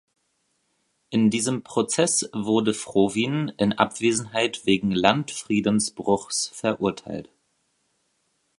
[1.11, 7.29] In diesem Prozess wurde Frowin in Abwesenheit wegen Landfriedensbruchs verurteilt.